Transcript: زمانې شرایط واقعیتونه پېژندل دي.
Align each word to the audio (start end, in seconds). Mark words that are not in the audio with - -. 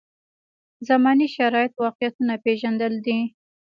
زمانې 0.89 1.27
شرایط 1.35 1.73
واقعیتونه 1.83 2.33
پېژندل 2.43 2.93
دي. 3.05 3.19